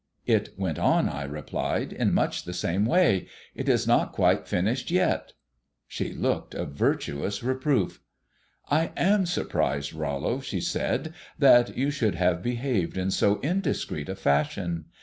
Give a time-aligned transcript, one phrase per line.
[0.25, 3.27] "It went on," I replied, "in much the same way.
[3.53, 5.33] It is not quite finished yet."
[5.87, 8.01] She looked a virtuous reproof.
[8.71, 14.15] "I am surprised, Rollo," she said, "that you should have behaved in so indiscreet a
[14.15, 14.85] fashion.